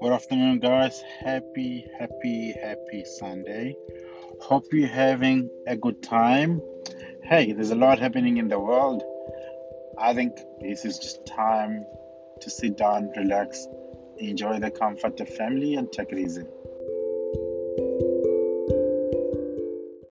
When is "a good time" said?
5.66-6.62